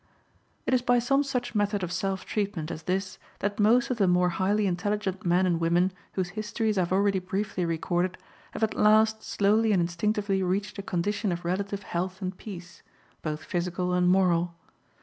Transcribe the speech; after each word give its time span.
It 0.65 0.73
is 0.73 0.81
by 0.81 0.97
some 0.97 1.21
such 1.21 1.53
method 1.53 1.83
of 1.83 1.91
self 1.91 2.25
treatment 2.25 2.71
as 2.71 2.81
this 2.89 3.19
that 3.37 3.59
most 3.59 3.91
of 3.91 3.97
the 3.97 4.07
more 4.07 4.29
highly 4.29 4.65
intelligent 4.65 5.23
men 5.27 5.45
and 5.45 5.59
women 5.61 5.91
whose 6.13 6.29
histories 6.29 6.75
I 6.79 6.81
have 6.81 6.91
already 6.91 7.19
briefly 7.19 7.65
recorded 7.65 8.17
have 8.53 8.63
at 8.63 8.73
last 8.73 9.21
slowly 9.21 9.71
and 9.71 9.79
instinctively 9.79 10.41
reached 10.41 10.79
a 10.79 10.81
condition 10.81 11.31
of 11.31 11.45
relative 11.45 11.83
health 11.83 12.19
and 12.19 12.35
peace, 12.35 12.81
both 13.21 13.43
physical 13.43 13.93
and 13.93 14.09
moral. 14.09 14.55